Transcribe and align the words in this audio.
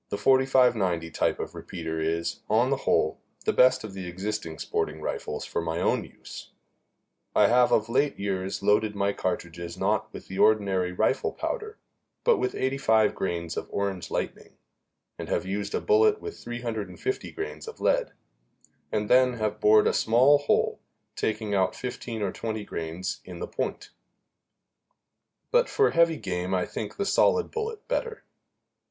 45 0.17 0.75
90 0.75 1.11
type 1.11 1.39
of 1.39 1.53
repeater 1.53 1.99
is, 1.99 2.39
on 2.49 2.71
the 2.71 2.75
whole, 2.87 3.19
the 3.45 3.53
best 3.53 3.83
of 3.83 3.93
the 3.93 4.07
existing 4.07 4.57
sporting 4.57 4.99
rifles 4.99 5.45
for 5.45 5.61
my 5.61 5.79
own 5.79 6.03
use. 6.03 6.49
I 7.35 7.45
have 7.49 7.71
of 7.71 7.87
late 7.87 8.17
years 8.17 8.63
loaded 8.63 8.95
my 8.95 9.13
cartridges 9.13 9.77
not 9.77 10.11
with 10.11 10.27
the 10.27 10.39
ordinary 10.39 10.91
rifle 10.91 11.31
powder, 11.31 11.77
but 12.23 12.37
with 12.39 12.55
85 12.55 13.13
grains 13.13 13.55
of 13.55 13.67
Orange 13.69 14.09
lightning, 14.09 14.57
and 15.19 15.29
have 15.29 15.45
used 15.45 15.75
a 15.75 15.79
bullet 15.79 16.19
with 16.19 16.35
350 16.39 17.31
grains 17.33 17.67
of 17.67 17.79
lead, 17.79 18.11
and 18.91 19.07
then 19.07 19.33
have 19.33 19.59
bored 19.59 19.85
a 19.85 19.93
small 19.93 20.39
hole, 20.39 20.79
taking 21.15 21.53
out 21.53 21.75
15 21.75 22.23
or 22.23 22.31
20 22.31 22.65
grains, 22.65 23.21
in 23.23 23.37
the 23.37 23.47
point; 23.47 23.91
but 25.51 25.69
for 25.69 25.91
heavy 25.91 26.17
game 26.17 26.55
I 26.55 26.65
think 26.65 26.97
the 26.97 27.05
solid 27.05 27.51
bullet 27.51 27.87
better. 27.87 28.23